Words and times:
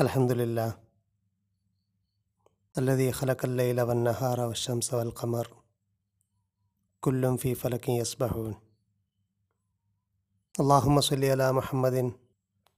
الحمد 0.00 0.32
لله 0.32 0.78
الذي 2.78 3.12
خلق 3.12 3.44
الليل 3.44 3.80
والنهار 3.80 4.40
والشمس 4.40 4.94
والقمر 4.94 5.46
كل 7.00 7.38
في 7.38 7.54
فلك 7.54 7.88
يسبحون 7.88 8.54
اللهم 10.60 11.00
صل 11.00 11.24
على 11.24 11.52
محمد 11.52 12.12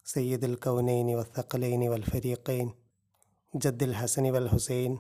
سيد 0.05 0.45
الكونين 0.45 1.17
والثقلين 1.17 1.83
والفريقين 1.83 2.75
جد 3.57 3.83
الحسن 3.83 4.31
والحسين 4.31 4.99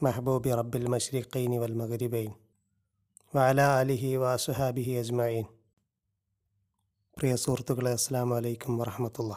محبوب 0.00 0.46
رب 0.46 0.76
المشرقين 0.76 1.50
والمغربين 1.50 2.32
وعلى 3.34 3.82
آله 3.82 4.18
وأصحابه 4.18 5.00
أجمعين 5.00 5.46
പ്രിയ 7.16 7.34
സുഹൃത്തുക്കളെ 7.34 7.92
അസ്സാം 7.92 8.30
വലൈക്കും 8.30 8.78
വറഹമത്തുള്ള 8.78 9.34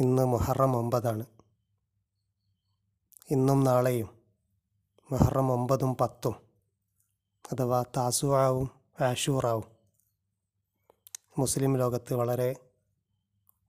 ഇന്ന് 0.00 0.26
മുഹറം 0.26 0.76
ഒമ്പതാണ്. 0.76 1.26
ഇന്നും 3.30 3.64
നാളെയും 3.64 4.08
മുഹറം 5.12 5.52
ഒമ്പതും 5.52 5.96
പത്തും 5.96 6.32
അഥവാ 7.52 7.84
താസുവാവും 7.96 8.70
ആഷൂറാവും. 9.00 9.64
മുസ്ലിം 11.38 11.76
ലോകത്ത് 11.76 12.14
വളരെ 12.14 12.56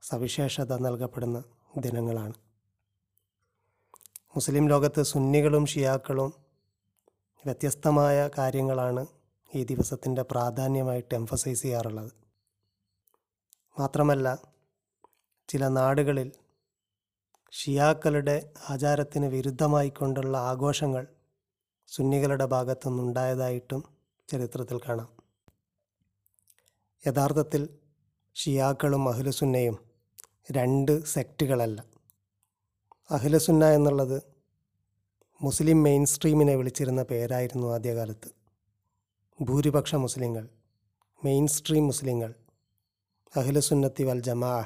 സവിശേഷത 0.02 0.76
നൽകപ്പെടുന്ന 0.76 1.44
ദിനങ്ങളാണ്. 1.77 2.34
മുസ്ലിം 4.35 4.68
ലോകത്ത് 4.68 5.04
സുന്നികളും 5.04 5.66
ഷിയാക്കളും 5.66 6.34
വ്യത്യസ്തമായ 7.46 8.30
കാര്യങ്ങളാണ് 8.38 9.08
ഈ 9.55 9.63
ദിവസത്തിന്റെ 9.63 10.21
പ്രാധാന്യമായിട്ട് 10.21 11.16
എംഫസൈസ് 11.16 11.62
ചെയ്യാറുള്ളത്. 11.62 12.12
മാത്രമല്ല 13.80 14.52
ചില 15.50 15.68
നാടുകളിൽ 15.68 16.32
ഷിയാക്കളുടെ 17.52 18.54
ആചാരത്തിന് 18.70 19.26
വിരുദ്ധമായിക്കൊണ്ടുള്ള 19.26 20.38
ആഘോഷങ്ങൾ 20.38 21.08
സുന്നികളുടെ 21.88 22.46
ഭാഗത്തുനിന്നുണ്ടായതായിട്ടും 22.46 23.84
ചരിത്രത്തിൽ 24.30 24.77
കാണാം. 24.77 25.10
യഥാർത്ഥത്തിൽ 27.08 27.70
ഷിയാക്കളും 28.35 29.10
അഹ്ലുസുന്നയും 29.10 29.77
രണ്ട് 30.52 31.05
സെക്റ്റുകളല്ല. 31.05 31.85
അഹ്ലുസുന്ന 33.12 33.66
എന്നുള്ളത് 33.70 34.24
മുസ്ലിം 35.41 35.84
മെയിൻ 35.84 36.05
സ്ട്രീമിനെ 36.05 36.55
വിളിച്ചിരുന്ന 36.55 37.04
പേരായിരുന്നു 37.04 37.74
ആദ്യകാലത്ത്. 37.74 38.30
ഭൂരിപക്ഷ 39.41 39.96
മുസ്ലിങ്ങൾ 39.96 40.50
മെയിൻ 41.26 41.48
സ്ട്രീം 41.48 41.85
മുസ്ലിങ്ങൾ 41.88 42.34
അഹിലസുന്നത്തി 43.38 44.04
വൽ 44.04 44.20
ജമാ 44.20 44.66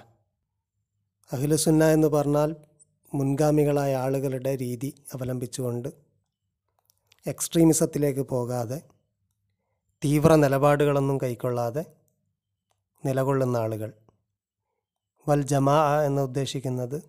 അഖിലസുന്ന 1.34 1.92
എന്ന് 1.92 2.08
പറഞ്ഞാൽ 2.08 2.56
മുൻഗാമികളായ 3.14 3.96
ആളുകളുടെ 3.96 4.56
രീതി 4.58 4.96
അവലംബിച്ചുകൊണ്ട് 5.14 5.90
എക്സ്ട്രീമിസത്തിലേക്ക് 7.28 8.22
പോകാതെ 8.22 8.82
തീവ്ര 10.06 10.36
നിലപാടുകളൊന്നും 10.36 11.18
കൈക്കൊള്ളാതെ 11.24 11.86
നിലകൊള്ളുന്ന 13.06 13.58
ആളുകൾ. 13.58 13.94
വൽ 15.30 15.42
ജമാ 15.42 16.04
എന്ന് 16.04 16.22
ഉദ്ദേശിക്കുന്നത് 16.22 17.04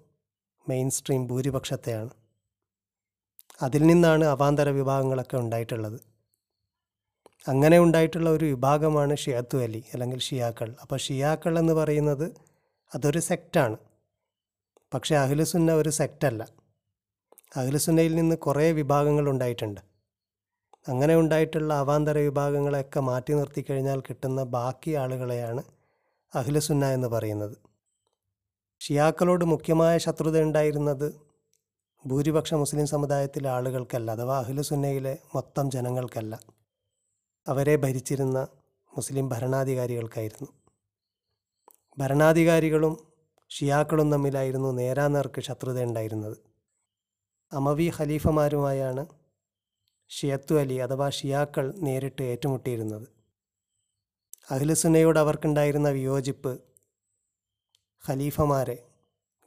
മെയിൻ 0.69 0.91
സ്ട്രീം 0.91 1.27
ഭൂരിപക്ഷത്തെയാണ്. 1.27 2.11
അതിൽ 3.63 3.83
നിന്നാണ് 3.83 4.25
അവാന്തര 4.25 4.69
വിഭാഗങ്ങളൊക്കെ 4.69 5.37
ഉണ്ടായിട്ടുള്ളത്. 5.37 6.01
അങ്ങനെ 7.49 7.79
ഉണ്ടായിട്ടുള്ള 7.79 8.31
ഒരു 8.31 8.45
വിഭാഗമാണ് 8.45 9.17
ഷിയാത്തു 9.17 9.57
അലി 9.57 9.85
അല്ലെങ്കിൽ 9.93 10.19
ഷിയാക്കൾ. 10.19 10.75
അപ്പോൾ 10.83 10.97
ഷിയാക്കൾ 10.97 11.59
എന്ന് 11.59 11.73
പറയുന്നത് 11.73 12.35
അതൊരു 12.95 13.19
സെക്റ്റാണ്. 13.19 13.77
പക്ഷേ 14.95 15.17
അഖിലുസുന്ന 15.17 15.73
ഒരു 15.73 15.89
സെക്റ്റല്ല 15.89 16.49
അഖിലുസുന്നയിൽ 17.57 18.15
നിന്ന് 18.15 18.37
കുറേ 18.37 18.73
വിഭാഗങ്ങൾ 18.73 19.29
ഉണ്ടായിട്ടുണ്ട്. 19.29 19.81
അങ്ങനെ 20.89 21.17
ഉണ്ടായിട്ടുള്ള 21.17 21.75
അവാന്തര 21.75 22.19
വിഭാഗങ്ങളെയൊക്കെ 22.19 23.01
മാറ്റി 23.01 23.33
നിർത്തിക്കഴിഞ്ഞാൽ 23.33 24.01
കിട്ടുന്ന 24.01 24.43
ബാക്കി 24.43 24.91
ആളുകളെയാണ് 24.91 25.63
അഖിലുസുന്ന 26.35 26.93
എന്ന് 26.93 27.09
പറയുന്നത്. 27.09 27.57
ഷിയാക്കളോട് 28.81 29.45
മുഖ്യമായ 29.45 29.99
ശത്രുത 29.99 30.43
ഉണ്ടായിരുന്നത് 30.43 31.21
ഭൂരിപക്ഷ 32.07 32.55
മുസ്ലിം 32.55 32.87
സമുദായത്തിലെ 32.87 33.49
ആളുകൾക്കല്ല 33.49 34.11
അഥവാ 34.11 34.39
അഖിലുസുന്നയിലെ 34.39 35.19
മൊത്തം 35.35 35.71
ജനങ്ങൾക്കല്ല. 35.71 36.41
അവരെ 37.49 37.77
ഭരിച്ചിരുന്ന 37.77 38.49
മുസ്ലിം 38.97 39.29
ഭരണാധികാരികൾക്കായിരുന്നു. 39.29 40.49
ഭരണാധികാരികളും 41.99 43.08
ഷിയാക്കളും 43.51 44.13
തമ്മിലായിരുന്നു 44.13 44.73
നേരാനേർക്ക് 44.73 45.41
ശത്രുത 45.41 45.83
ഉണ്ടായിരുന്നത്. 45.83 46.37
അമവി 47.53 47.93
ഖലീഫമാരുമായാണ് 47.99 49.07
ഷിയത്തു 50.11 50.55
അലി 50.55 50.75
അഥവാ 50.75 51.11
ഷിയാക്കൾ 51.11 51.73
നേരിട്ട് 51.77 52.23
ഏറ്റുമുട്ടിയിരുന്നത്. 52.23 53.07
അഖിലസുനയോട് 54.51 55.19
അവർക്കുണ്ടായിരുന്ന 55.19 55.89
വിയോജിപ്പ് 55.89 56.53
ഖലീഫമാരെ 58.09 58.77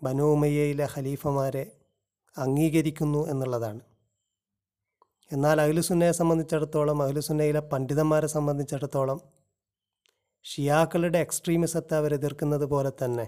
ബനു 0.03 0.23
ഉമയ്യയിലെ 0.23 0.87
ഖലീഫമാരെ 0.95 1.71
അംഗീകരിക്കുന്നു 2.37 3.27
എന്നുള്ളതാണ്. 3.27 3.81
എന്നാൽ 5.31 5.61
അഖിലുസുന്നയെ 5.61 6.11
സംബന്ധിച്ചിടത്തോളം 6.11 7.03
അഖിലുസുന്നയിലെ 7.03 7.59
പണ്ഡിതന്മാരെ 7.59 8.27
സംബന്ധിച്ചിടത്തോളം 8.27 9.19
ഷിയാക്കളുടെ 10.43 11.19
എക്സ്ട്രീമിസത്തെ 11.19 11.95
അവരെതിർക്കുന്നത് 11.95 12.65
പോലെ 12.65 12.91
തന്നെ 13.05 13.25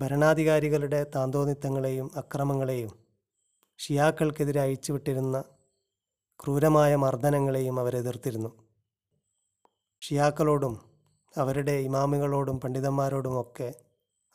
ഭരണാധികാരികളുടെ 0.00 1.06
താന്തോന്നിത്തങ്ങളെയും 1.14 2.10
അക്രമങ്ങളെയും 2.16 2.92
ഷിയാക്കൾക്കെതിരെ 3.78 4.60
അയച്ചുവിട്ടിരുന്ന 4.60 5.44
ക്രൂരമായ 6.44 6.96
മർദ്ദനങ്ങളെയും 6.96 7.80
അവരെതിർത്തിരുന്നു 7.80 8.50
ഷിയാക്കളോടും 10.02 10.80
അവരുടെ 11.36 11.72
ഇമാമുകളോടും 11.72 12.60
പണ്ഡിതന്മാരോടുമൊക്കെ 12.60 13.74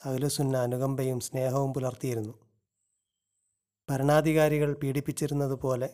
അഖിലുസുന്ന 0.06 0.58
അനുകമ്പയും 0.58 1.20
സ്നേഹവും 1.20 1.74
പുലർത്തിയിരുന്നു. 1.74 2.34
ഭരണാധികാരികൾ 3.90 4.74
പീഡിപ്പിച്ചിരുന്നത് 4.74 5.54
പോലെ 5.54 5.90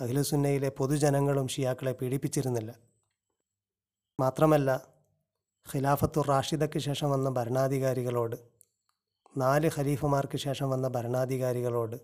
അഖിലുസുന്നയിലെ 0.00 0.68
പൊതുജനങ്ങളും 0.68 1.48
ഷിയാക്കളെ 1.48 1.92
പീഡിപ്പിച്ചിരുന്നില്ല. 1.92 2.74
മാത്രമല്ല 4.20 4.70
ഖിലാഫത്തുർ 5.74 6.26
റാഷിദയ്ക്ക് 6.26 6.78
ശേഷം 6.78 7.10
വന്ന 7.10 7.30
ഭരണാധികാരികളോട് 7.30 8.49
നാല് 9.36 9.70
ഖലീഫമാർക്ക് 9.76 10.36
ശേഷം 10.36 10.70
വന്ന 10.70 10.88
ഭരണാധികാരികളോട് 10.88 11.96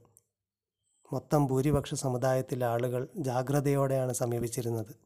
മൊത്തം 1.13 1.47
ഭൂരിപക്ഷ 1.47 1.95
സമുദായത്തിലെ 1.95 2.67
ആളുകൾ 2.67 3.09
ജാഗ്രതയോടെയാണ് 3.17 4.13
സമീപിച്ചിരുന്നത്. 4.13 4.97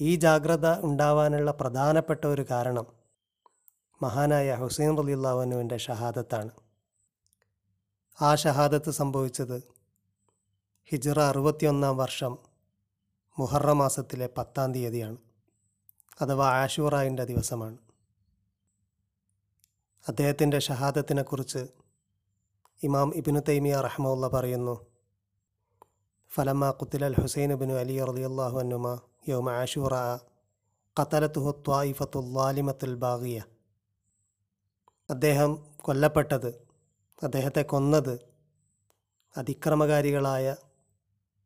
ഈ 0.00 0.16
ജാഗ്രത 0.16 0.80
ഉണ്ടാവാനുള്ള 0.80 1.50
പ്രധാനപ്പെട്ട 1.50 2.26
ഒരു 2.26 2.46
കാരണം 2.50 2.86
മഹാനായ 4.02 4.54
ഹുസൈൻ 4.54 4.98
റലിയുള്ളവനുവിന്റെ 4.98 5.76
ഷഹാദത്താണ്. 5.76 6.50
ആ 8.22 8.34
ഷഹാദത്ത് 8.34 8.90
സംഭവിച്ചത് 8.90 9.62
ഹിജ്റ 10.84 11.18
അറുപത്തിയൊന്നാം 11.18 11.96
വർഷം 11.96 12.38
മുഹറ 13.38 13.72
മാസത്തിലെ 13.72 14.28
പത്താം 14.38 14.74
തീയതിയാണ് 14.74 15.16
അഥവാ 16.20 16.50
ആഷൂറായിന്റെ 16.50 17.24
ദിവസമാണ്. 17.24 17.78
അദ്ദേഹത്തിന്റെ 20.08 20.58
ഷഹാദത്തിനെക്കുറിച്ച് 20.58 21.68
ഇമാം 22.82 23.14
ഇബിനു 23.14 23.40
തൈമിയ 23.40 23.76
റഹ്മുള്ള 23.76 24.28
പറയുന്നു. 24.28 24.86
ഫലമ്മ 26.30 26.70
കുത്തിലൽ 26.70 27.14
ഹുസൈൻ 27.20 27.54
ബിനു 27.54 27.74
അലി 27.74 28.04
റളിയല്ലാഹു 28.04 28.58
അനുമ 28.58 29.00
യോമ 29.28 29.50
ആഷൂറ 29.50 29.94
ഖത്തലത്തുഹു 31.00 31.50
ത്വായിഫത്തുല്ലാലിമത്തുൽ 31.50 32.94
ബാഗിയ. 32.94 33.42
അദ്ദേഹം 35.10 35.66
കൊല്ലപ്പെട്ടത് 35.76 36.68
അദ്ദേഹത്തെ 37.22 37.62
കൊന്നത് 37.62 38.18
അതിക്രമകാരികളായ 39.36 40.56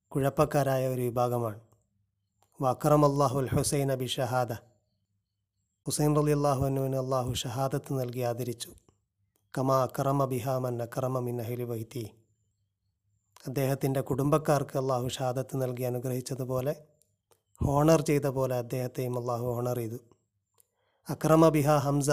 കുഴപ്പക്കാരായ 0.09 0.89
ഒരു 0.89 1.01
വിഭാഗമാണ്. 1.01 1.61
വക്രമല്ലാഹുൽ 2.63 3.49
ഹുസൈൻ 3.49 3.93
അബി 3.93 4.07
ഷഹാദ. 4.07 4.53
ഹുസൈൻ 5.87 6.17
റലി 6.17 6.31
അള്ളാഹുവിനുവിന് 6.31 6.97
അള്ളാഹു 6.97 7.33
ഷഹാദത്ത് 7.33 8.01
നൽകി 8.01 8.21
ആദരിച്ചു. 8.21 8.71
കമാ 9.59 9.89
കറമ 9.99 10.25
ബിഹാമൻ 10.25 10.83
അക്രമ 10.83 11.19
മിൻ 11.19 11.41
അഹിലി 11.41 11.63
വൈത്തി 11.63 12.11
അദ്ദേഹത്തിന്റെ 13.47 14.01
കുടുംബക്കാർക്ക് 14.01 14.79
അള്ളാഹു 14.79 15.09
ഷഹാദത്ത് 15.09 15.63
നൽകി 15.63 15.83
അനുഗ്രഹിച്ചതുപോലെ 15.83 16.77
ഹോണർ 17.65 18.03
ചെയ്ത 18.03 18.25
പോലെ 18.25 18.57
അദ്ദേഹത്തെയും 18.57 19.19
അള്ളാഹു 19.19 19.47
ഹോണർ 19.47 19.77
ചെയ്തു. 19.77 19.97
അക്രമ 21.09 21.49
ബിഹ 21.49 21.77
ഹംസ 21.77 22.11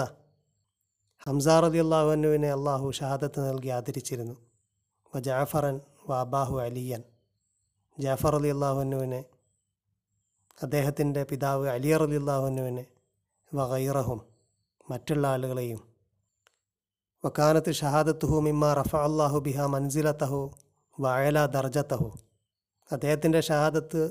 ഹംസ 1.26 1.48
അള്ളാഹു 1.48 1.78
അള്ളാഹുവിനുവിനെ 1.78 2.52
അള്ളാഹു 2.52 2.90
ഷഹാദത്ത് 2.90 3.50
നൽകി 3.50 3.68
ആദരിച്ചിരുന്നു. 3.68 4.36
വ 5.16 5.20
ജാഫറൻ 5.20 5.80
വ 6.08 6.14
അബാഹു 6.14 6.60
അലിയൻ. 6.60 7.02
ജാഫർ 7.98 8.36
അലി 8.36 8.48
അള്ളാഹുവിനുവിനെ 8.48 9.24
അദ്ദേഹത്തിന്റെ 10.62 11.24
പിതാവ് 11.24 11.68
അലി 11.68 11.88
അള്ളാഹു 11.88 12.14
അള്ളാഹുവിനുവിനെ 12.14 12.93
വ 13.54 13.68
ഗൈറഹും 13.68 14.26
മറ്റുള്ള 14.90 15.26
ആളുകളെയും. 15.26 15.94
വക്കാനത്ത് 17.24 17.72
ഷഹാദത്തുഹു 17.72 18.40
മിമ്മ 18.40 18.74
റഫ 18.74 18.96
അള്ളാഹു 18.96 19.38
ബിഹ 19.38 19.60
മൻസിലത്തഹു 19.60 20.50
വയല 21.00 21.46
ദർജത്തഹു 21.46 22.18
അദ്ദേഹത്തിന്റെ 22.92 23.40
ഷഹാദത്ത് 23.40 24.06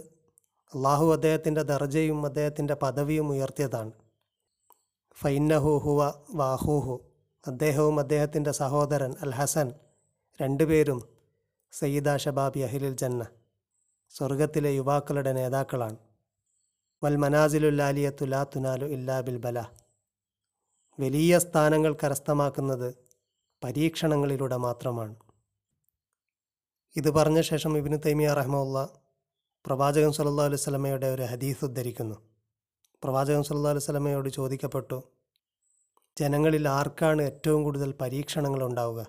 അള്ളാഹു 0.73 1.13
അദ്ദേഹത്തിന്റെ 1.13 1.61
ദർജയും 1.61 2.25
അദ്ദേഹത്തിന്റെ 2.25 2.73
പദവിയും 2.73 3.29
ഉയർത്തിയതാണ്. 3.29 3.91
ഫൈന്നഹു 5.21 5.81
ഹുവ 5.83 6.23
വാഹൂഹു. 6.31 7.01
അദ്ദേഹവും 7.47 7.99
അദ്ദേഹത്തിന്റെ 7.99 8.51
സഹോദരൻ 8.51 9.15
അൽ 9.21 9.33
ഹസൻ 9.33 9.73
രണ്ടുപേരും 10.41 11.09
സയ്യിദ 11.71 12.15
ഷബാബി 12.17 12.59
അഹിലിൽ 12.59 12.95
ജന്ന 12.95 13.27
സ്വർഗത്തിലെ 14.09 14.69
യുവാക്കളുടെ 14.69 15.33
നേതാക്കളാണ്. 15.33 15.95
വൽ 17.03 17.15
മനാസിലുല്ലാലിയത്തു 17.23 18.25
ലാ 18.25 18.41
തുനാലു 18.43 18.85
ഇല്ലാ 18.85 19.21
ബിൽ 19.21 19.37
ബല. 19.37 19.59
വലിയ 20.99 21.39
സ്ഥാനങ്ങൾ 21.39 21.97
കരസ്ഥമാക്കുന്നത് 22.03 22.89
പരീക്ഷണങ്ങളിലൂടെ 23.63 24.57
മാത്രമാണ്. 24.57 25.15
ഇത് 26.95 27.09
പറഞ്ഞ 27.09 27.41
ശേഷം 27.41 27.77
ഇബിന് 27.77 27.97
തൈമിയ 28.05 28.33
റഹ്മുള്ള 28.33 28.77
പ്രവാചകൻ 29.65 30.11
സല്ലല്ലാഹു 30.11 30.49
അലൈഹി 30.49 30.63
സ്വലമയുടെ 30.63 31.07
ഒരു 31.15 31.25
ഹദീസ് 31.31 31.65
ഉദ്ധരിക്കുന്നു. 31.65 32.17
പ്രവാചകൻ 33.03 33.43
സല്ലല്ലാഹു 33.43 33.75
അലൈഹി 33.75 33.85
സ്വലമയോട് 33.85 34.29
ചോദിക്കപ്പെട്ടു 34.29 34.99
ജനങ്ങളിൽ 36.17 36.65
ആർക്കാണ് 36.69 37.21
ഏറ്റവും 37.21 37.63
കൂടുതൽ 37.63 37.91
പരീക്ഷണങ്ങൾ 38.01 38.63
ഉണ്ടാവുക? 38.69 39.01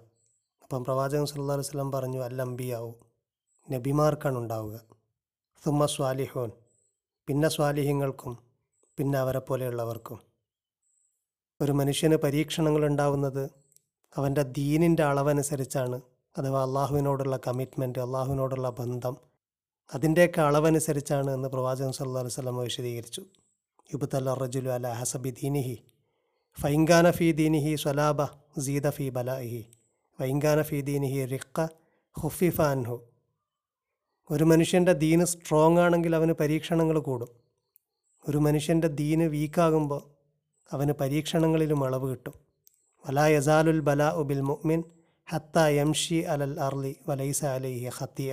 അപ്പം 0.62 0.84
പ്രവാചകൻ 0.84 1.26
സല്ലല്ലാഹു 1.26 1.58
അലൈഹി 1.58 1.70
സ്വലം 1.70 1.92
പറഞ്ഞു 1.92 2.20
അല്ലംബിയാവും 2.28 2.94
നബിമാർക്കാണ് 3.68 4.38
ഉണ്ടാവുക. 4.38 4.76
സുമ്മ 5.64 5.86
സ്വാലിഹോൻ 5.86 6.50
പിന്നെ 7.28 7.48
സ്വാലിഹ്യങ്ങൾക്കും 7.48 8.38
പിന്നെ 8.98 9.18
അവരെ 9.18 9.38
പോലെയുള്ളവർക്കും. 9.38 10.18
ഒരു 11.62 11.72
മനുഷ്യന് 11.72 12.16
പരീക്ഷണങ്ങൾ 12.16 12.86
ഉണ്ടാവുന്നത് 12.86 13.50
അവന്റെ 14.16 14.42
ദീനിന്റെ 14.42 15.02
അളവനുസരിച്ചാണ് 15.02 16.00
അഥവാ 16.38 16.62
അള്ളാഹുവിനോടുള്ള 16.62 17.40
കമ്മിറ്റ്മെന്റ് 17.46 17.98
അള്ളാഹുവിനോടുള്ള 17.98 18.70
ബന്ധം 18.70 19.16
അതിന്റെയൊക്കെ 19.94 20.40
അളവനുസരിച്ചാണ് 20.40 21.30
എന്ന് 21.30 21.48
പ്രവാചകൻ 21.48 21.92
സല്ലു 21.92 22.22
വസല്ലം 22.22 22.56
വിശദീകരിച്ചു. 22.56 23.22
യുബുത്തല്ല 23.92 24.34
റജുലു 24.34 24.70
അല 24.70 24.88
ഹസബി 24.88 25.30
ദീനിഹി 25.30 25.82
ഫൈങ്കാന 26.62 27.10
ഫി 27.10 27.32
ദീനിഹി 27.32 27.74
സ്വലാബ 27.74 28.24
സീദ 28.60 28.88
ഫി 28.88 29.08
ബലാഹി 29.08 29.66
വൈങ്കാന 30.20 30.62
ഫി 30.62 30.80
ദീനിഹി 30.80 31.24
റിക്ക 31.24 31.68
ഹുഫിഫ 32.22 32.60
അൻഹു. 32.60 33.13
ഒരു 34.30 34.44
മനുഷ്യന്റെ 34.50 34.92
ദീന് 35.02 35.24
സ്ട്രോങ് 35.32 35.80
ആണെങ്കിൽ 35.84 36.12
അവന് 36.18 36.34
പരീക്ഷണങ്ങൾ 36.40 36.96
കൂടും. 37.08 37.30
ഒരു 38.24 38.38
മനുഷ്യന്റെ 38.46 38.88
ദീന് 39.00 39.26
വീക്കാകുമ്പോൾ 39.34 40.02
അവന് 40.70 40.92
പരീക്ഷണങ്ങളിലും 41.00 41.80
അളവ് 41.86 42.06
കിട്ടും. 42.12 42.34
വലാ 43.04 43.26
യസാലുൽ 43.34 43.80
ബലാ 43.88 44.08
ഉബിൽ 44.20 44.42
മുഅ്മിൻ 44.50 44.80
ഹത്ത 45.28 45.58
യംഷി 45.78 46.18
അലൽ 46.32 46.54
അർലി 46.66 46.92
വലൈസ 47.08 47.42
അലൈഹി 47.56 47.92
ഹത്തിയ 47.98 48.32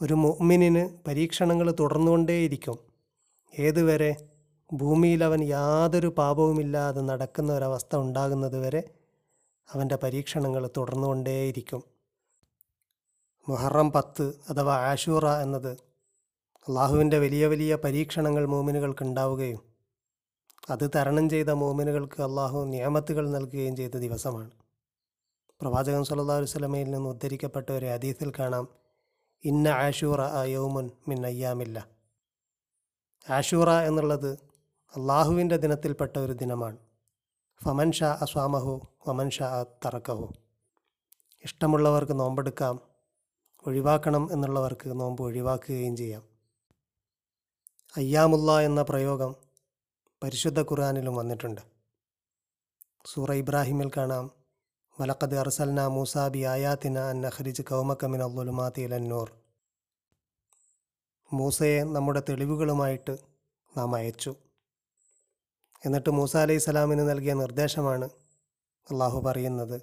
ഒരു 0.00 0.14
മുഅ്മിനിന് 0.24 0.84
പരീക്ഷണങ്ങൾ 1.06 1.68
തുടർന്നുകൊണ്ടേയിരിക്കും. 1.80 2.78
ഏതുവരെ 3.54 4.12
ഭൂമിയിൽ 4.70 5.20
അവൻ 5.28 5.40
യാതൊരു 5.56 6.08
പാപവുമില്ലാതെ 6.18 7.02
നടക്കുന്ന 7.10 7.50
ഒരവസ്ഥ 7.58 7.92
ഉണ്ടാകുന്നത് 8.04 8.58
വരെ 8.64 8.82
അവന്റെ 9.68 9.96
പരീക്ഷണങ്ങൾ 10.04 10.62
തുടർന്നുകൊണ്ടേയിരിക്കും. 10.76 11.82
മുഹറം 13.48 13.92
പത്ത് 13.92 14.32
അഥവാ 14.48 14.76
ആഷൂറ 14.76 15.28
എന്നത് 15.28 15.72
അള്ളാഹുവിന്റെ 16.68 17.18
വലിയ 17.18 17.46
വലിയ 17.46 17.74
പരീക്ഷണങ്ങൾ 17.74 18.46
മോമിനുകൾക്ക് 18.46 19.02
ഉണ്ടാവുകയും 19.02 19.62
അത് 20.70 20.90
തരണം 20.94 21.28
ചെയ്ത 21.28 21.48
മോമിനുകൾക്ക് 21.48 22.22
അള്ളാഹു 22.22 22.64
നിയമത്തുകൾ 22.64 23.30
നൽകുകയും 23.30 23.76
ചെയ്ത 23.76 23.90
ദിവസമാണ്. 23.90 24.50
പ്രവാചകൻ 25.60 26.04
സല്ലാ 26.04 26.38
വസ്ലമയിൽ 26.38 26.90
നിന്ന് 26.90 27.08
ഉദ്ധരിക്കപ്പെട്ട 27.08 27.72
ഒരു 27.72 27.86
ഹദീസിൽ 27.86 28.32
കാണാം 28.38 28.68
ഇന്ന 29.44 29.68
ആഷൂറ 29.68 30.20
യൗമുൻ 30.44 30.90
മിൻ 31.08 31.26
അയ്യാമില്ല. 31.26 31.88
ആഷൂറ 33.30 33.70
എന്നുള്ളത് 33.70 34.32
അള്ളാഹുവിന്റെ 34.96 35.56
ദിനത്തിൽപ്പെട്ട 35.56 36.18
ഒരു 36.18 36.32
ദിനമാണ്. 36.32 36.76
ഫമൻ 37.64 37.92
ഷാ 37.92 38.18
അസ്വാമഹു 38.22 38.80
വമൻ 39.08 39.30
ഷാ 39.30 39.64
തറക്കഹു. 39.86 40.32
ഇഷ്ടമുള്ളവർക്ക് 41.44 42.20
നോമ്പെടുക്കാം 42.20 42.87
ഒഴിവാക്കണം 43.66 44.32
എന്നുള്ളവർക്ക് 44.32 45.00
നോമ്പ് 45.00 45.22
ഒഴിവാക്കുകയും 45.22 45.96
ചെയ്യാം. 45.96 46.22
അയ്യാമുല്ല 47.96 48.60
എന്ന 48.60 48.82
പ്രയോഗം 48.82 49.34
പരിശുദ്ധ 50.22 50.62
ഖുർആാനിലും 50.62 51.16
വന്നിട്ടുണ്ട്. 51.16 51.60
സൂറ 53.06 53.32
ഇബ്രാഹിമിൽ 53.32 53.90
കാണാം. 53.96 54.30
വലക്കത് 55.00 55.38
അർസൽന 55.38 55.86
മൂസാബി 55.86 56.44
ആയാത്തിന 56.44 56.98
അൻ 56.98 57.26
അഖ്രിജ് 57.26 57.62
കൗമക്കമിൻ 57.62 58.22
അബ്ദുലുമാത്തി 58.22 58.82
അന്നൂർ 58.82 59.32
മൂസയെ 61.32 61.82
നമ്മുടെ 61.82 62.22
തെളിവുകളുമായിട്ട് 62.28 63.18
നാം 63.76 63.94
അയച്ചു. 63.94 64.34
എന്നിട്ട് 65.86 66.10
മൂസ 66.10 66.36
അലൈഹി 66.36 66.58
സ്വലാമിന് 66.58 67.10
നൽകിയ 67.10 67.34
നിർദ്ദേശമാണ് 67.34 68.04
അള്ളാഹു 68.90 69.20
പറയുന്നത് 69.20 69.82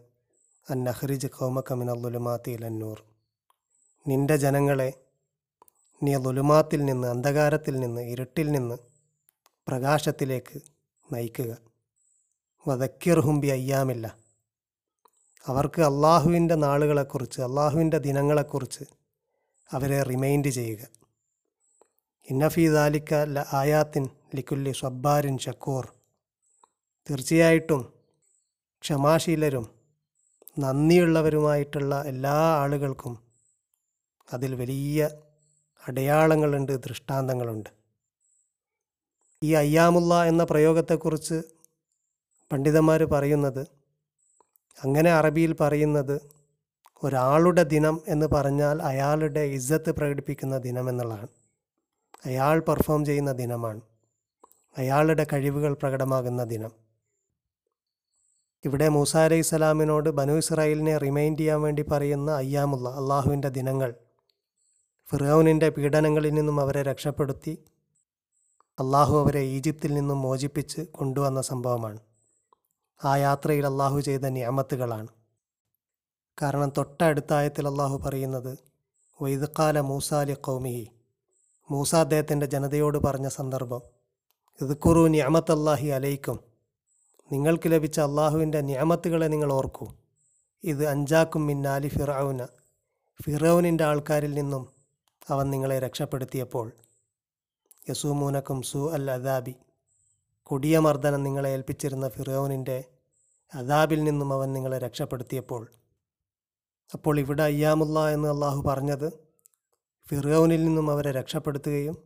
അൻ 0.71 0.89
അഖ്രിജ് 0.89 1.27
കൗമക്കമിൻ 1.27 1.91
അബ്ദുലുമാത്തി 1.91 2.51
അന്നൂർ 2.51 3.14
നിന്റെ 4.07 4.35
ജനങ്ങളെ 4.37 4.93
നീ 6.03 6.15
ലുലുമാത്തിൽ 6.15 6.85
നിന്ന് 6.85 7.07
അന്ധകാരത്തിൽ 7.07 7.79
നിന്ന് 7.79 8.01
ഇരുട്ടിൽ 8.01 8.51
നിന്ന് 8.51 8.75
പ്രകാശത്തിലേക്ക് 9.67 10.61
നയിക്കുക. 11.13 11.57
വതക്കിർഹുംബി 12.67 13.47
അയ്യാമില്ല. 13.47 14.17
അവർക്ക് 15.47 15.81
അള്ളാഹുവിന്റെ 15.81 16.55
നാളുകളെക്കുറിച്ച് 16.55 17.41
അള്ളാഹുവിന്റെ 17.41 17.97
ദിനങ്ങളെക്കുറിച്ച് 17.97 18.83
അവരെ 19.71 20.03
റിമൈൻഡ് 20.03 20.47
ചെയ്യുക. 20.47 20.79
ഇന്നഫി 22.29 22.67
ദാലിക്ക 22.67 23.13
ല 23.13 23.45
ആയാത്തിൻ 23.53 24.09
ലിക്കുല്ലി 24.35 24.71
സ്വബ്ബാരിൻ 24.71 25.37
ഷക്കൂർ 25.37 25.93
തീർച്ചയായിട്ടും 27.09 27.93
ക്ഷമാശീലരും 28.79 29.69
നന്ദിയുള്ളവരുമായിട്ടുള്ള 30.59 32.03
എല്ലാ 32.03 32.33
ആളുകൾക്കും 32.33 33.24
അതിൽ 34.33 34.55
വലിയ 34.55 35.09
അടയാളങ്ങളുണ്ട് 35.87 36.83
ദൃഷ്ടാന്തങ്ങളുണ്ട്. 36.83 37.69
ഈ 39.43 39.53
അയ്യാമുള്ള 39.53 40.23
എന്ന 40.23 40.43
പ്രയോഗത്തെക്കുറിച്ച് 40.43 41.43
പണ്ഡിതന്മാർ 42.51 43.03
പറയുന്നത് 43.03 43.61
അങ്ങനെ 44.83 45.11
അറബിയിൽ 45.11 45.53
പറയുന്നത് 45.53 46.21
ഒരാളുടെ 47.03 47.63
ദിനം 47.63 48.01
എന്ന് 48.07 48.25
പറഞ്ഞാൽ 48.25 48.81
അയാളുടെ 48.81 49.39
ഇജ്ജത്ത് 49.39 49.91
പ്രകടിപ്പിക്കുന്ന 49.91 50.57
ദിനം 50.57 50.89
എന്നുള്ളതാണ്. 50.89 51.27
അയാൾ 52.25 52.59
പെർഫോം 52.59 53.05
ചെയ്യുന്ന 53.05 53.31
ദിനമാണ്. 53.31 53.81
അയാളുടെ 54.77 55.27
കഴിവുകൾ 55.33 55.73
പ്രകടമാകുന്ന 55.73 56.43
ദിനം. 56.43 56.71
ഇവിടെ 58.65 58.89
മൂസ 58.89 59.17
അലൈഹി 59.17 59.41
സ്വലാമിനോട് 59.41 60.09
ബനു 60.09 60.33
ഇസ്രായേലിനെ 60.33 60.97
റിമൈൻഡ് 60.97 61.39
ചെയ്യാൻ 61.39 61.61
വേണ്ടി 61.61 61.81
പറയുന്ന 61.81 62.31
അയ്യാമുള്ള 62.31 62.89
അള്ളാഹുവിന്റെ 62.89 63.49
ദിനങ്ങൾ 63.49 63.93
ഫിറോനിന്റെ 65.11 65.69
പീഡനങ്ങളിൽ 65.69 66.29
നിന്നും 66.29 66.59
അവരെ 66.59 66.83
രക്ഷപ്പെടുത്തി 66.83 67.63
അള്ളാഹു 68.79 69.19
അവരെ 69.19 69.39
ഈജിപ്തിൽ 69.39 69.93
നിന്നും 69.93 70.21
മോചിപ്പിച്ച് 70.21 70.81
കൊണ്ടുവന്ന 70.81 71.41
സംഭവമാണ്. 71.41 71.99
ആ 73.05 73.17
യാത്രയിൽ 73.17 73.65
അള്ളാഹു 73.65 73.99
ചെയ്ത 73.99 74.21
നിയമത്തുകളാണ്. 74.21 75.07
കാരണം 76.41 76.71
തൊട്ടടുത്ത 76.77 77.33
ആയത്തിൽ 77.33 77.67
അള്ളാഹു 77.67 77.97
പറയുന്നത് 77.97 78.57
വൈദക്കാല 79.21 79.79
മൂസാലി 79.79 80.33
കൗമിഹി 80.33 80.87
മൂസ 81.71 81.95
അദ്ദേഹത്തിന്റെ 81.95 82.45
ജനതയോട് 82.45 82.97
പറഞ്ഞ 82.97 83.27
സന്ദർഭം 83.27 83.81
ഇതുക്കുറു 84.61 85.07
അള്ളാഹി 85.51 85.87
അലയിക്കും 85.87 86.39
നിങ്ങൾക്ക് 87.31 87.71
ലഭിച്ച 87.71 87.99
അള്ളാഹുവിന്റെ 87.99 88.61
നിയമത്തുകളെ 88.61 89.27
നിങ്ങൾ 89.27 89.53
ഓർക്കൂ. 89.53 89.87
ഇത് 90.63 90.87
അഞ്ചാക്കും 90.87 91.45
മിന്നാലി 91.45 91.87
ഫിറൌന. 91.87 92.45
ഫിറൌനിന്റെ 93.23 93.83
ആൾക്കാരിൽ 93.83 94.33
നിന്നും 94.33 94.74
അവൻ 95.29 95.49
നിങ്ങളെ 95.49 95.79
രക്ഷപ്പെടുത്തിയപ്പോൾ 95.79 96.71
യസൂമൂനക്കും 97.89 98.61
സു 98.61 98.93
അൽ 98.93 99.11
അദാബി 99.11 99.55
കൊടിയ 100.43 100.79
മർദ്ദനം 100.79 101.23
നിങ്ങളെ 101.23 101.49
ഏൽപ്പിച്ചിരുന്ന 101.49 102.09
ഫിറോനിന്റെ 102.09 102.83
അദാബിൽ 103.55 104.03
നിന്നും 104.03 104.33
അവൻ 104.33 104.53
നിങ്ങളെ 104.53 104.77
രക്ഷപ്പെടുത്തിയപ്പോൾ. 104.77 105.67
അപ്പോൾ 106.93 107.19
ഇവിടെ 107.19 107.43
അയ്യാമുല്ല 107.43 108.09
എന്ന് 108.09 108.29
അള്ളാഹു 108.29 108.61
പറഞ്ഞത് 108.61 109.07
ഫിറോനിൽ 110.09 110.65
നിന്നും 110.65 110.91
അവരെ 110.91 111.11
രക്ഷപ്പെടുത്തുകയും 111.11 111.97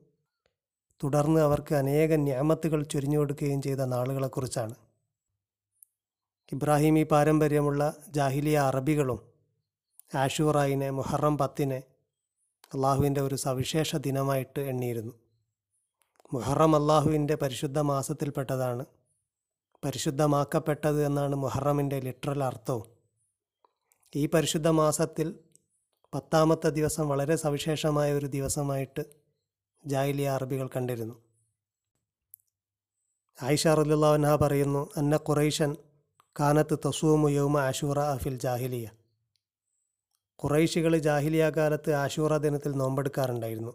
തുടർന്ന് 1.03 1.41
അവർക്ക് 1.41 1.75
അനേക 1.75 2.15
ന്യാമത്തുകൾ 2.15 2.83
ചൊരിഞ്ഞു 2.83 3.17
കൊടുക്കുകയും 3.17 3.61
ചെയ്ത 3.61 3.77
നാളുകളെക്കുറിച്ചാണ്. 3.77 4.75
ഇബ്രാഹിമി 6.51 7.03
പാരമ്പര്യമുള്ള 7.03 7.93
ജാഹിലിയ 8.09 8.57
അറബികളും 8.59 9.19
ആഷൂറായിനെ 10.15 10.89
മുഹറം 10.89 11.37
പത്തിനെ 11.37 11.83
അള്ളാഹുവിന്റെ 12.73 13.21
ഒരു 13.21 13.35
സവിശേഷ 13.35 13.95
ദിനമായിട്ട് 13.95 14.59
എണ്ണിയിരുന്നു. 14.59 15.13
മുഹറം 16.33 16.75
അള്ളാഹുവിന്റെ 16.75 17.35
പരിശുദ്ധ 17.35 17.79
മാസത്തിൽപ്പെട്ടതാണ്. 17.79 18.85
പരിശുദ്ധമാക്കപ്പെട്ടത് 19.85 21.05
എന്നാണ് 21.05 21.35
മുഹറമിന്റെ 21.35 21.99
ലിറ്ററൽ 21.99 22.43
അർത്ഥവും. 22.43 22.85
ഈ 24.15 24.25
പരിശുദ്ധ 24.25 24.67
മാസത്തിൽ 24.67 25.39
പത്താമത്തെ 26.13 26.69
ദിവസം 26.69 27.09
വളരെ 27.09 27.35
സവിശേഷമായ 27.35 28.13
ഒരു 28.13 28.25
ദിവസമായിട്ട് 28.25 29.05
ജാഹിലിയ 29.85 30.29
അറബികൾ 30.29 30.69
കണ്ടിരുന്നു. 30.75 31.23
ആയിഷ 33.43 33.67
റലുല്ലാവൻഹ 33.67 34.35
പറയുന്നു 34.35 34.89
അന്ന 34.97 35.15
ഖുറൈഷൻ 35.15 35.75
കാനത്ത് 36.39 36.79
തസൂമു 36.87 37.29
യൗമ 37.29 37.57
ആഷൂറ 37.59 37.99
അഫിൽ 37.99 38.39
ജാഹിലിയ. 38.39 38.89
ഖുറൈശികൾ 40.39 40.93
ജാഹിലിയ 41.07 41.45
കാലത്ത് 41.57 41.91
ആഷൂറ 42.01 42.33
ദിനത്തിൽ 42.43 42.71
നോമ്പെടുക്കാറുണ്ടായിരുന്നു. 42.81 43.73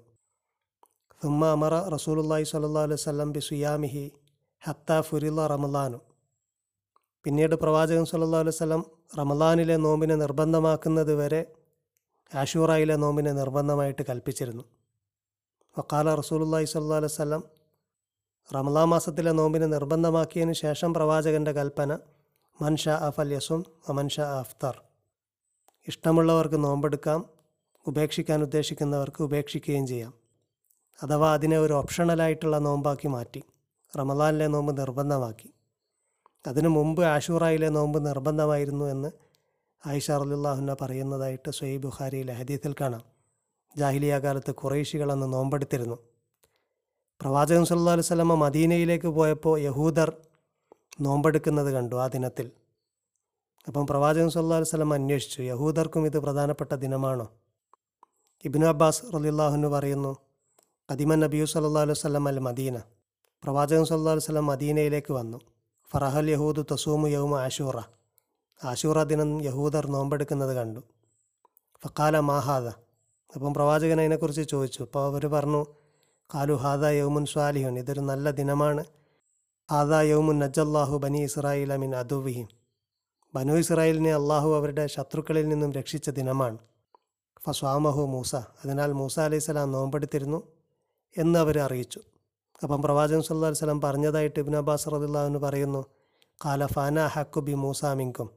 സുമ്മ 1.23 1.42
അമറ 1.56 1.75
റസൂലുല്ലാഹി 1.94 2.44
സ്വല്ലല്ലാഹു 2.50 2.87
അലൈഹി 2.88 3.00
വസല്ലം 3.00 3.28
ബി 3.35 3.40
സുയാമിഹി 3.49 4.04
ഹത്ത 4.62 5.00
ഫുരില്ല 5.09 5.40
റമലാനു 5.52 5.99
പിന്നീട് 7.25 7.54
പ്രവാചകൻ 7.62 8.04
സല്ലാ 8.11 8.40
അലൈഹി 8.44 8.56
വസല്ലം 8.56 8.83
റമലാനിലെ 9.18 9.76
നോമ്പിനെ 9.87 10.16
നിർബന്ധമാക്കുന്നത് 10.23 11.12
വരെ 11.21 11.42
ആഷൂറയിലെ 12.33 12.97
നോമ്പിനെ 13.04 13.33
നിർബന്ധമായിട്ട് 13.40 14.02
കൽപ്പിച്ചിരുന്നു. 14.11 14.64
വക്കാല 15.76 16.09
റസൂലുല്ലാഹി 16.23 16.68
സല്ലാ 16.75 16.97
അലൈഹി 17.00 17.14
വസല്ലം 17.14 17.44
റമലാ 18.50 18.85
മാസത്തിലെ 18.92 19.33
നോമ്പിനെ 19.40 19.68
നിർബന്ധമാക്കിയതിന് 19.76 20.56
ശേഷം 20.64 20.90
പ്രവാചകന്റെ 20.97 21.52
കൽപ്പന 21.61 21.92
മൻഷ 22.59 22.85
അഫൽ 23.09 23.30
യസും 23.37 23.62
അമൻഷ 23.90 24.16
അഫ്തർ. 24.42 24.75
ഇഷ്ടമുള്ളവർക്ക് 25.88 26.64
നോമ്പെടുക്കാം 26.64 27.24
ഉപേക്ഷിക്കാൻ 27.86 28.42
ഉദ്ദേശിക്കുന്നവർക്ക് 28.42 29.22
ഉപേക്ഷിക്കുകയും 29.22 29.86
ചെയ്യാം. 29.86 30.14
അഥവാ 31.02 31.34
അതിനെ 31.34 31.58
ഒരു 31.58 31.72
ഓപ്ഷണലായിട്ടുള്ള 31.72 32.58
നോമ്പാക്കി 32.58 33.08
മാറ്റി 33.08 33.42
റമദാനിലെ 33.98 34.46
നോമ്പ് 34.46 34.80
നിർബന്ധമാക്കി. 34.80 35.54
അതിനു 36.46 36.68
മുമ്പ് 36.68 37.02
ആഷൂറായിലെ 37.04 37.68
നോമ്പ് 37.68 38.06
നിർബന്ധമായിരുന്നു 38.06 38.84
എന്ന് 38.84 39.10
ആയിഷ 39.86 40.10
റലുല്ലാഹുന്ന 40.10 40.76
പറയുന്നതായിട്ട് 40.82 41.50
സ്വയ് 41.50 41.78
ബുഖാരിയിലെ 41.78 42.32
ഹദീത്തിൽ 42.32 42.74
കാണാം. 42.80 43.04
ജാഹിലിയ 43.76 44.18
കാലത്ത് 44.18 44.54
കുറേശികൾ 44.54 45.12
അന്ന് 45.12 45.32
നോമ്പെടുത്തിരുന്നു. 45.32 45.98
പ്രവാചകൻ 47.20 47.64
സല്ലാ 47.64 47.92
അലൈഹി 47.92 48.08
സ്വലമ 48.08 48.34
മദീനയിലേക്ക് 48.34 49.08
പോയപ്പോൾ 49.08 49.60
യഹൂദർ 49.60 50.12
നോമ്പെടുക്കുന്നത് 51.00 51.72
കണ്ടു 51.72 51.96
ആ 51.96 52.06
ദിനത്തിൽ. 52.06 52.50
അപ്പം 53.66 53.87
പ്രവാചകൻ 53.87 54.30
സല്ലാ 54.30 54.62
സ്വലം 54.62 54.92
അന്വേഷിച്ചു 54.92 55.42
യഹൂദർക്കും 55.42 56.06
ഇത് 56.06 56.18
പ്രധാനപ്പെട്ട 56.18 56.73
ദിനമാണോ? 56.73 57.33
ഇബിനു 58.44 58.66
അബ്ബാസ് 58.66 59.02
റലിള്ളാഹുനു 59.14 59.68
പറയുന്നു 59.68 60.16
കദിമൻ 60.92 61.21
നബിയു 61.21 61.44
സല്ലാ 61.44 61.92
സ്വലം 61.92 62.28
അൽ 62.28 62.38
മദീന. 62.38 62.78
പ്രവാചകൻ 63.42 63.85
സല്ലാ 63.85 64.18
സ്വലം 64.18 64.47
മദീനയിലേക്ക് 64.47 65.12
വന്നു. 65.12 65.40
ഫറഹൽ 65.90 66.30
യഹൂദ് 66.30 66.66
തസൂമു 66.73 67.09
യൗമ 67.09 67.40
ആഷൂറ 67.40 67.76
ആഷൂറ 68.64 69.02
ദിനം 69.02 69.44
യഹൂദർ 69.44 69.87
നോമ്പെടുക്കുന്നത് 69.87 70.56
കണ്ടു. 70.56 70.80
ഫക്കാല 71.85 72.18
മാഹാദ 72.18 72.66
അപ്പം 73.35 73.54
പ്രവാചകൻ 73.54 74.00
അതിനെക്കുറിച്ച് 74.00 74.49
ചോദിച്ചു. 74.49 74.83
അപ്പോൾ 74.83 75.04
അവർ 75.04 75.26
പറഞ്ഞു 75.26 75.66
കാലു 76.35 76.54
ഹാദ 76.54 76.85
യൗമുൻ 76.85 77.26
സ്വാലിഹുൻ. 77.26 77.78
ഇതൊരു 77.78 78.00
നല്ല 78.00 78.30
ദിനമാണ്. 78.30 78.85
ഹാദ 79.71 79.92
യൗമുൻ 79.92 80.38
നജല്ലാഹു 80.38 80.99
ബനി 80.99 81.18
ഇസ്രായിൽ 81.18 81.73
അമിൻ 81.73 81.97
അദുവിഹിം 81.97 82.63
ബനു 83.34 83.52
ഇസ്രായേലിനെ 83.52 84.14
അള്ളാഹു 84.14 84.54
അവരുടെ 84.54 84.86
ശത്രുക്കളിൽ 84.86 85.48
നിന്നും 85.48 85.72
രക്ഷിച്ച 85.72 86.10
ദിനമാണ്. 86.10 86.58
ഫസ്വാമഹു 87.46 88.06
മൂസ. 88.06 88.34
അതിനാൽ 88.34 88.92
മൂസ 88.92 89.20
അലൈഹിസ്സലാം 89.20 89.72
നോമ്പെടുത്തിരുന്നു 89.72 90.42
എന്ന് 91.18 91.38
അവർ 91.38 91.58
അറിയിച്ചു. 91.58 92.00
അപ്പം 92.62 92.82
പ്രവാചകൻ 92.82 93.22
സല്ലാ 93.22 93.48
വസ്ലം 93.48 93.80
പറഞ്ഞതായിട്ട് 93.80 94.40
ഇബിൻ 94.40 94.56
അബ്ബാസ് 94.56 94.88
റദുല്ലാഹുവിന് 94.88 95.38
പറയുന്നു 95.38 95.84
കാല 96.44 96.66
ഫാന 96.66 97.06
ഹക്കു 97.06 97.40
ബി 97.40 97.52
മൂസ 97.52 97.84
മിങ്കും. 97.84 98.30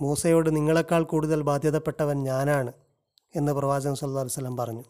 മൂസയോട് 0.00 0.56
നിങ്ങളെക്കാൾ 0.56 1.02
കൂടുതൽ 1.02 1.42
ബാധ്യതപ്പെട്ടവൻ 1.42 2.24
ഞാനാണ് 2.24 2.72
എന്ന് 3.36 3.52
പ്രവാചകൻ 3.52 3.94
സല്ലാ 3.94 4.22
വസ്ലം 4.22 4.56
പറഞ്ഞു. 4.56 4.82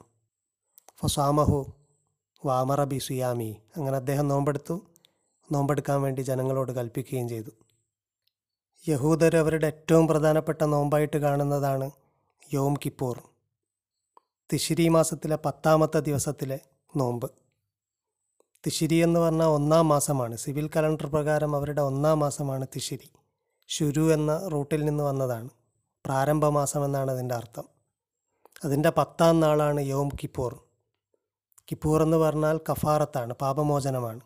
ഫസ്വാമഹു 1.02 1.72
വാമറ 2.46 2.84
ബി 2.84 2.98
സുയാമി. 2.98 3.56
അങ്ങനെ 3.76 3.96
അദ്ദേഹം 3.96 4.28
നോമ്പെടുത്തു. 4.28 4.80
നോമ്പെടുക്കാൻ 5.52 6.02
വേണ്ടി 6.02 6.20
ജനങ്ങളോട് 6.20 6.72
കൽപ്പിക്കുകയും 6.72 7.28
ചെയ്തു. 7.28 7.50
യഹൂദർ 8.88 9.36
അവരുടെ 9.36 9.66
ഏറ്റവും 9.66 10.08
പ്രധാനപ്പെട്ട 10.08 10.64
നോമ്പായിട്ട് 10.64 11.16
കാണുന്നതാണ് 11.16 11.90
യോം 12.52 12.74
കിപ്പൂർ. 12.74 13.22
തിശിരി 14.52 14.88
മാസത്തിലെ 14.88 15.38
പത്താമത്തെ 15.44 16.00
ദിവസത്തിലെ 16.00 16.58
നോമ്പ്. 16.96 17.30
തിശിരി 18.66 18.94
എന്ന് 18.94 19.20
പറഞ്ഞാൽ 19.20 19.46
ഒന്നാം 19.46 19.88
മാസമാണ്. 19.88 20.36
സിവിൽ 20.36 20.70
കലണ്ടർ 20.76 21.06
പ്രകാരം 21.06 21.56
അവരുടെ 21.56 21.82
ഒന്നാം 21.82 22.18
മാസമാണ് 22.18 22.66
തിശിരി. 22.76 23.10
ശുരു 23.68 24.14
എന്ന 24.14 24.48
റൂട്ടിൽ 24.48 24.84
നിന്ന് 24.84 25.04
വന്നതാണ്. 25.04 25.48
പ്രാരംഭ 26.04 26.46
മാസം 26.46 26.84
എന്നാണ് 26.84 27.10
അതിന്റെ 27.10 27.34
അർത്ഥം. 27.34 27.64
അതിന്റെ 28.64 28.90
പത്താം 28.90 29.40
നാളാണ് 29.40 29.80
യോം 29.80 30.08
കിപ്പൂർ. 30.08 30.60
കിപ്പൂർ 31.70 32.02
എന്ന് 32.02 32.16
പറഞ്ഞാൽ 32.16 32.60
കഫാറത്താണ് 32.70 33.32
പാപമോചനമാണ്. 33.32 34.20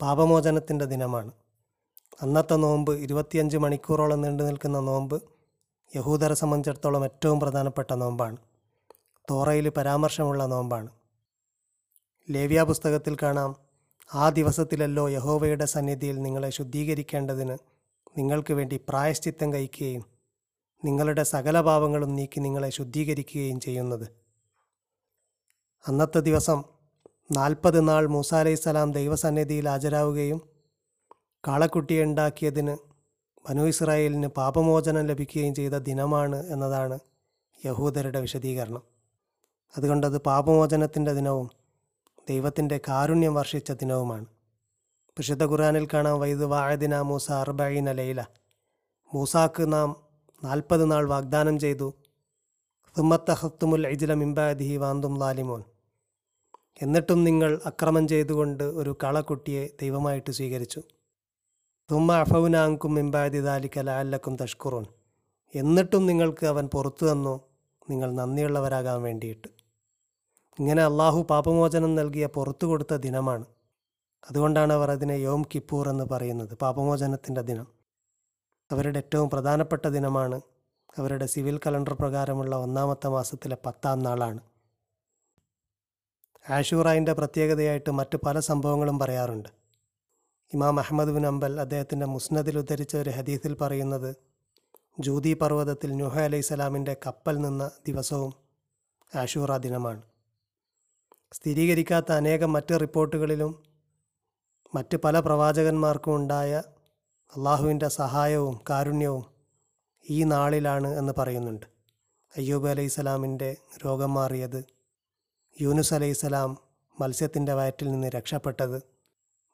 പാപമോചനത്തിന്റെ 0.00 0.84
ദിനമാണ്. 0.84 1.30
അന്നത്തെ 2.22 2.56
നോമ്പ് 2.56 2.92
ഇരുപത്തിയഞ്ച് 2.94 3.56
മണിക്കൂറോളം 3.56 4.20
നീണ്ടു 4.20 4.42
നിൽക്കുന്ന 4.42 4.80
നോമ്പ് 4.80 5.22
യഹൂദരെ 5.96 6.34
സംബന്ധിച്ചിടത്തോളം 6.34 7.04
ഏറ്റവും 7.04 7.40
പ്രധാനപ്പെട്ട 7.40 7.92
നോമ്പാണ്. 7.92 8.36
തോറയിൽ 9.30 9.68
പരാമർശമുള്ള 9.68 10.46
നോമ്പാണ്. 10.46 10.90
ലേവ്യ 12.30 12.62
പുസ്തകത്തിൽ 12.62 13.16
കാണാം 13.22 13.56
ആ 14.14 14.28
ദിവസത്തിലല്ലോ 14.30 15.08
യഹോവയുടെ 15.08 15.64
സന്നിധിയിൽ 15.64 16.16
നിങ്ങളെ 16.22 16.50
ശുദ്ധീകരിക്കേണ്ടതിന് 16.50 17.56
നിങ്ങൾക്ക് 18.18 18.52
വേണ്ടി 18.54 18.76
പ്രായശ്ചിത്തം 18.88 19.52
കഴിക്കുകയും 19.52 20.04
നിങ്ങളുടെ 20.84 21.22
സകല 21.22 21.60
പാപങ്ങളും 21.60 22.16
നീക്കി 22.16 22.40
നിങ്ങളെ 22.40 22.70
ശുദ്ധീകരിക്കുകയും 22.70 23.60
ചെയ്യുന്നത്. 23.60 24.06
അന്നത്തെ 25.88 26.20
ദിവസം 26.20 26.64
നാൽപ്പത് 27.32 27.88
നാൾ 27.88 28.06
മൂസ 28.06 28.34
അലൈഹി 28.34 28.92
ദൈവസന്നിധിയിൽ 28.92 29.68
ഹാജരാവുകയും 29.68 30.55
കാളക്കുട്ടിയെ 31.46 32.02
ഉണ്ടാക്കിയതിന് 32.02 32.76
ബനു 33.48 33.62
ഇസ്രായേലിന് 33.62 34.26
പാപമോചനം 34.26 35.06
ലഭിക്കുകയും 35.06 35.54
ചെയ്ത 35.54 35.72
ദിനമാണ് 35.72 36.46
എന്നതാണ് 36.46 36.98
യഹൂദരുടെ 37.66 38.20
വിശദീകരണം. 38.20 38.82
അതുകൊണ്ടത് 39.76 40.18
പാപമോചനത്തിന്റെ 40.18 41.12
ദിനവും 41.12 41.50
ദൈവത്തിന്റെ 42.28 42.80
കാരുണ്യം 42.88 43.34
വർഷിച്ച 43.34 43.72
ദിനവുമാണ്. 43.72 44.26
വിശുദ്ധ 45.18 45.44
ഖുറാനിൽ 45.44 45.88
കാണാം 45.94 46.20
വൈദ് 46.20 46.44
വാഴദിന 46.44 47.00
മൂസ 47.00 47.30
അർബൈന 47.30 47.92
ലൈല. 47.92 48.24
മൂസാക്ക് 49.14 49.72
നാം 49.72 49.96
നാൽപ്പത് 50.44 50.90
നാൾ 50.90 51.08
വാഗ്ദാനം 51.08 51.58
ചെയ്തു. 51.58 51.94
സുമ്മത്തഹത്തുമുൽ 52.96 53.86
ഇജില 53.86 54.14
മിംബാദിഹി 54.14 54.76
വാന്തും 54.76 55.18
ലാലിമോൻ. 55.18 55.62
എന്നിട്ടും 56.82 57.24
നിങ്ങൾ 57.24 57.60
അക്രമം 57.66 58.08
ചെയ്തുകൊണ്ട് 58.08 58.64
ഒരു 58.64 58.96
കളക്കുട്ടിയെ 59.04 59.68
ദൈവമായിട്ട് 59.82 60.30
സ്വീകരിച്ചു. 60.30 60.82
തുമ്മ 61.90 62.24
മിംബാദി 62.86 63.40
ദാലിക്ക 63.40 63.78
ലാലക്കും 63.78 64.36
തഷ്കുറോൻ 64.36 64.86
എന്നിട്ടും 65.54 66.06
നിങ്ങൾക്ക് 66.06 66.46
അവൻ 66.46 66.68
പുറത്തു 66.74 67.12
തന്നു. 67.12 67.40
നിങ്ങൾ 67.90 68.14
നന്ദിയുള്ളവരാകാൻ 68.14 69.02
വേണ്ടിയിട്ട്. 69.02 69.48
ഇങ്ങനെ 70.58 70.82
അള്ളാഹു 70.82 71.26
പാപമോചനം 71.30 71.94
നൽകിയ 71.94 72.26
പുറത്തു 72.26 72.66
കൊടുത്ത 72.66 72.94
ദിനമാണ്. 72.94 73.44
അതുകൊണ്ടാണ് 74.30 74.72
അവർ 74.72 74.90
അതിനെ 74.90 75.12
യോം 75.12 75.42
കിപ്പൂർ 75.42 75.88
എന്ന് 75.88 76.04
പറയുന്നത് 76.04 76.54
പാപമോചനത്തിന്റെ 76.54 77.40
ദിനം. 77.40 77.66
അവരുടെ 78.72 78.98
ഏറ്റവും 78.98 79.30
പ്രധാനപ്പെട്ട 79.30 79.86
ദിനമാണ്. 79.86 80.40
അവരുടെ 80.98 81.26
സിവിൽ 81.26 81.60
കലണ്ടർ 81.66 81.94
പ്രകാരമുള്ള 81.94 82.56
ഒന്നാമത്തെ 82.56 83.08
മാസത്തിലെ 83.08 83.56
പത്താം 83.66 83.98
നാളാണ്. 83.98 84.40
ആഷൂറായിന്റെ 86.50 87.12
പ്രത്യേകതയായിട്ട് 87.12 87.90
മറ്റ് 87.90 88.16
പല 88.16 88.40
സംഭവങ്ങളും 88.40 88.98
പറയാറുണ്ട്. 88.98 89.65
ഇമാം 90.52 90.80
അഹമ്മദ് 90.80 91.10
ബിൻ 91.10 91.26
അംബൽ 91.26 91.60
അദ്ദേഹത്തിന്റെ 91.60 92.06
മുസ്നദിൽ 92.06 92.58
ഉദ്ധരിച്ച 92.58 92.96
ഒരു 92.96 93.10
ഹദീസിൽ 93.10 93.54
പറയുന്നത് 93.54 94.10
ജൂതി 95.00 95.32
പർവതത്തിൽ 95.34 95.90
നുഹ 95.96 96.18
അലൈഹി 96.18 96.40
സ്വലാമിന്റെ 96.40 96.96
കപ്പൽ 97.06 97.36
നിന്ന 97.38 97.70
ദിവസവും 97.86 98.32
ആഷൂറ 99.12 99.56
ദിനമാണ്. 99.56 100.02
സ്ഥിരീകരിക്കാത്ത 101.32 102.12
അനേകം 102.12 102.52
മറ്റ് 102.52 102.80
റിപ്പോർട്ടുകളിലും 102.80 103.52
മറ്റ് 104.74 104.96
പല 104.96 105.20
പ്രവാചകന്മാർക്കും 105.20 106.14
ഉണ്ടായ 106.16 106.52
അള്ളാഹുവിന്റെ 107.32 107.88
സഹായവും 107.88 108.56
കാരുണ്യവും 108.70 109.24
ഈ 110.06 110.24
നാളിലാണ് 110.24 110.88
എന്ന് 110.98 111.12
പറയുന്നുണ്ട്. 111.18 111.66
അയ്യൂബ് 112.34 112.68
അലൈഹി 112.68 112.88
സ്വലാമിന്റെ 112.88 113.50
രോഗം 113.84 114.14
മാറിയത് 114.14 114.60
യൂനുസ് 115.56 115.94
അലൈഹി 115.94 116.12
സ്വലാം 116.12 116.50
മത്സ്യത്തിന്റെ 116.96 117.54
വയറ്റിൽ 117.54 117.90
നിന്ന് 117.90 118.08
രക്ഷപ്പെട്ടത് 118.08 118.78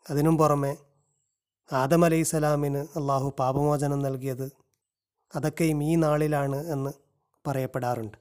അതിനും 0.07 0.39
പുറമെ 0.39 0.73
ആദം 1.71 2.05
അലൈഹി 2.05 2.23
സ്വലാമിന് 2.23 2.81
അള്ളാഹു 2.97 3.29
പാപമോചനം 3.39 4.01
നൽകിയത് 4.03 4.47
അതൊക്കെയും 5.33 5.83
ഈ 5.83 5.93
നാളിലാണ് 5.95 6.59
എന്ന് 6.67 6.93
പറയപ്പെടാറുണ്ട്. 7.45 8.17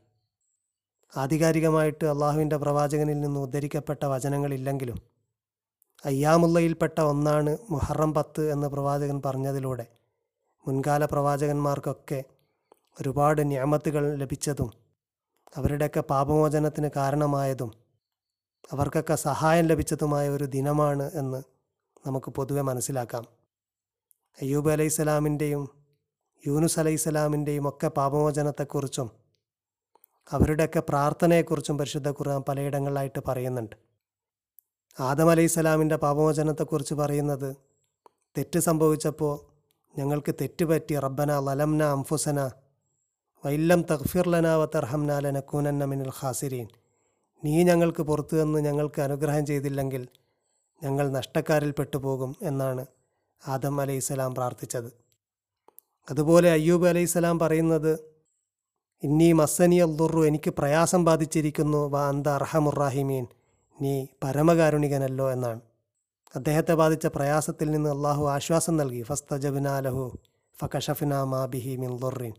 ആധികാരികമായിട്ട് 1.14 2.06
അള്ളാഹുവിന്റെ 2.06 2.58
പ്രവാചകനിൽ 2.58 3.22
നിന്ന് 3.22 3.40
ഉദ്ധരിക്കപ്പെട്ട 3.40 4.04
വചനങ്ങളില്ലെങ്കിലും 4.06 5.00
അയ്യാമുള്ളയിൽപ്പെട്ട 6.06 7.00
ഒന്നാണ് 7.02 7.58
മുഹറം 7.72 8.14
പത്ത് 8.14 8.52
എന്ന് 8.52 8.68
പ്രവാചകൻ 8.68 9.22
പറഞ്ഞതിലൂടെ 9.26 9.86
മുൻകാല 10.66 11.06
പ്രവാചകന്മാർക്കൊക്കെ 11.06 12.20
ഒരുപാട് 13.00 13.42
ന്യാമത്തുകൾ 13.48 14.04
ലഭിച്ചതും 14.16 14.70
അവരുടെയൊക്കെ 15.56 16.02
പാപമോചനത്തിന് 16.02 16.90
കാരണമായതും 16.96 17.72
അവർക്കൊക്കെ 18.72 19.16
സഹായം 19.16 19.66
ലഭിച്ചതുമായ 19.66 20.30
ഒരു 20.30 20.44
ദിനമാണ് 20.46 21.12
എന്ന് 21.14 21.42
നമുക്ക് 22.06 22.30
പൊതുവെ 22.32 22.62
മനസ്സിലാക്കാം. 22.62 23.24
അയ്യൂബ് 24.42 24.70
അലൈഹി 24.72 24.90
സ്വലാമിന്റെയും 24.90 25.64
യൂനുസ് 26.48 26.80
അലൈഹി 26.80 26.96
സ്വലാമിന്റെയും 26.96 27.70
ഒക്കെ 27.70 27.88
പാപമോചനത്തെക്കുറിച്ചും 27.88 29.10
അവരുടെയൊക്കെ 30.32 30.80
പ്രാർത്ഥനയെക്കുറിച്ചും 30.80 31.78
പരിശുദ്ധ 31.78 32.10
ഖുർആൻ 32.10 32.42
പലയിടങ്ങളിലായിട്ട് 32.48 33.22
പറയുന്നുണ്ട്. 33.28 33.76
ആദം 35.00 35.30
അലൈഹി 35.32 35.48
സ്വലാമിന്റെ 35.48 35.96
പാപമോചനത്തെക്കുറിച്ച് 35.96 36.94
പറയുന്നത് 36.94 37.50
തെറ്റ് 38.38 38.60
സംഭവിച്ചപ്പോൾ 38.60 39.36
ഞങ്ങൾക്ക് 39.98 40.32
തെറ്റ് 40.42 40.66
പറ്റി. 40.66 41.00
റബ്ബന 41.00 41.40
ലലംന 41.40 41.84
അംഫുസന 41.84 42.40
വൈല്ലം 43.44 43.82
തഖ്ഫിർലന 43.92 44.48
വ 44.56 44.66
തർഹംന 44.76 45.20
ലനക്കൂനന്ന 45.20 45.84
മിനൽ 45.86 46.12
ഖാസിരീൻ. 46.22 46.68
നീ 47.44 47.64
ഞങ്ങൾക്ക് 47.64 48.04
പുറത്തു 48.04 48.36
നിന്ന് 48.36 48.60
ഞങ്ങൾക്ക് 48.60 49.02
അനുഗ്രഹം 49.02 49.46
ചെയ്തില്ലെങ്കിൽ 49.46 50.04
ഞങ്ങൾ 50.84 51.10
നഷ്ടക്കാരിൽ 51.10 51.72
പെട്ടുപോകും 51.72 52.36
എന്നാണ് 52.42 52.86
ആദം 53.48 53.82
അലൈഹി 53.82 54.00
സ്വലാം 54.00 54.36
പ്രാർത്ഥിച്ചത്. 54.36 54.90
അതുപോലെ 56.10 56.52
അയ്യൂബ് 56.52 56.88
അലൈഹി 56.88 57.06
സ്വലാം 57.06 57.40
പറയുന്നത് 57.40 57.92
ഇന്നീ 59.04 59.34
മസ്സനി 59.34 59.78
അല്ലുറു 59.80 60.26
എനിക്ക് 60.26 60.52
പ്രയാസം 60.58 61.06
ബാധിച്ചിരിക്കുന്നു 61.06 61.82
വാ 61.88 62.10
അന്ത 62.10 62.28
അർഹമുറാഹിമീൻ 62.28 63.26
നീ 63.82 63.94
പരമകാരുണികനല്ലോ 64.24 65.32
എന്നാണ്. 65.32 65.62
അദ്ദേഹത്തെ 66.36 66.74
ബാധിച്ച 66.74 67.08
പ്രയാസത്തിൽ 67.08 67.72
നിന്ന് 67.72 67.90
അള്ളാഹു 67.90 68.24
ആശ്വാസം 68.30 68.78
നൽകി. 68.78 69.02
ഫസ്തജബിനാലഹു 69.02 70.04
ഫകഷഫിന 70.60 71.24
മാ 71.24 71.46
ബിഹി 71.46 71.76
മിൻ 71.76 71.94
ദുറിൻ 71.98 72.34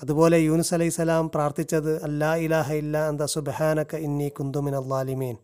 അതുപോലെ 0.00 0.38
യൂനുസ് 0.38 0.74
അലൈഹി 0.74 0.88
സ്വലാം 0.88 1.30
പ്രാർത്ഥിച്ചത് 1.30 2.02
അല്ലാ 2.02 2.34
ഇലാഹ 2.34 2.72
ഇല്ല 2.72 2.96
അന്ത 3.08 3.22
സുബഹാനക്ക 3.22 3.96
ഇന്നി 3.96 4.28
കുന്തുമിൻ 4.28 4.74
അള്ളാലിമീൻ 4.76 5.36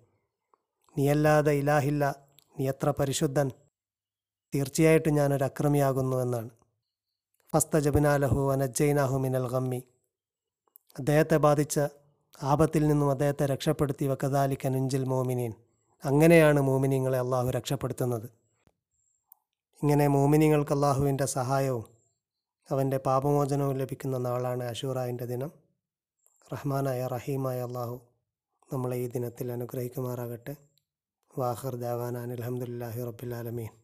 നീയല്ലാതെ 0.96 1.52
ഇലാഹില്ല 1.52 2.24
നീ 2.60 2.68
എത്ര 2.68 2.90
പരിശുദ്ധൻ. 2.90 3.50
തീർച്ചയായിട്ടും 4.54 5.14
ഞാനൊരു 5.14 5.44
അക്രമിയാകുന്നു 5.44 6.16
എന്നാണ്. 6.16 6.50
ഫസ്ത 7.52 7.78
ജബിനാലഹു 7.78 8.52
അനജൈനാഹു 8.52 9.18
മിനൽ 9.18 9.48
ഗമ്മി. 9.48 9.82
അദ്ദേഹത്തെ 10.98 11.36
ബാധിച്ച 11.36 11.80
ആപത്തിൽ 12.42 12.88
നിന്നും 12.88 13.10
അദ്ദേഹത്തെ 13.10 13.46
രക്ഷപ്പെടുത്തി 13.46 14.06
വക്കദാലി 14.06 14.58
നുഞ്ചിൽ 14.68 15.04
മോമിനീൻ. 15.04 15.54
അങ്ങനെയാണ് 16.04 16.60
മോമിനിങ്ങളെ 16.60 17.18
അള്ളാഹു 17.18 17.50
രക്ഷപ്പെടുത്തുന്നത്. 17.50 18.28
ഇങ്ങനെ 19.82 20.08
മോമിനിങ്ങൾക്ക് 20.08 20.72
അള്ളാഹുവിന്റെ 20.72 21.26
സഹായവും 21.26 21.84
അവന്റെ 22.70 22.96
പാപമോചനവും 22.96 23.76
ലഭിക്കുന്ന 23.76 24.18
നാളാണ് 24.18 24.64
അഷൂറായിന്റെ 24.64 25.26
ദിനം. 25.26 25.52
റഹ്മാനായ 26.52 27.06
റഹീമായ 27.06 27.60
അള്ളാഹു 27.62 28.00
നമ്മളെ 28.72 28.96
ഈ 28.96 29.08
ദിനത്തിൽ 29.08 29.52
അനുഗ്രഹിക്കുമാറാകട്ടെ. 29.52 30.56
وآخر 31.37 31.75
دعوانا 31.75 32.25
أن 32.25 32.33
الحمد 32.33 32.62
لله 32.62 33.05
رب 33.05 33.25
العالمين. 33.25 33.84